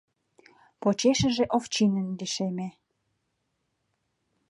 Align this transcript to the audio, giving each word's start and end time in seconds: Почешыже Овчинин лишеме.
Почешыже 0.81 1.45
Овчинин 1.55 2.07
лишеме. 2.19 2.67